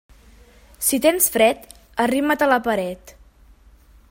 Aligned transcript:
Si 0.85 0.99
tens 1.05 1.27
fred, 1.35 1.67
arrima't 2.07 2.45
a 2.45 2.49
la 2.53 2.59
paret. 2.69 3.17